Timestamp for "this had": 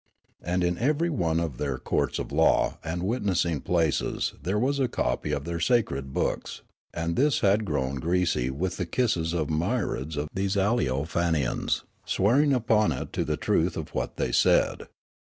7.15-7.65